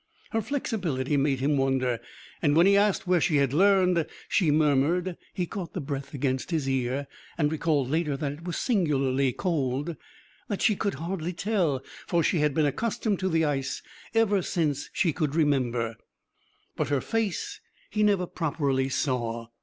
[0.31, 1.99] Her flexibility made him wonder,
[2.41, 6.49] and when he asked where she had learned she murmured he caught the breath against
[6.49, 7.05] his ear
[7.37, 9.95] and recalled later that it was singularly cold
[10.47, 13.83] that she could hardly tell, for she had been accustomed to the ice
[14.15, 15.97] ever since she could remember.
[16.75, 17.59] But her face
[17.91, 19.49] he never properly saw.